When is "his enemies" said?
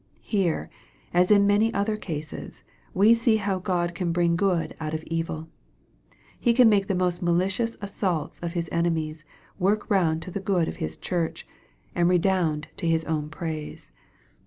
8.53-9.25